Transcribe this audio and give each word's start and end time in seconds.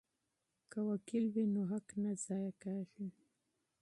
که 0.71 0.79
وکیل 0.89 1.23
وي 1.33 1.45
نو 1.53 1.61
حق 1.71 1.87
نه 2.03 2.11
ضایع 2.25 2.51
کیږي. 2.61 3.07